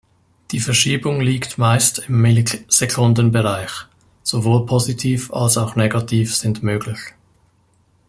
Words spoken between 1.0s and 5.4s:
liegt meist im Millisekunden-Bereich, sowohl positiv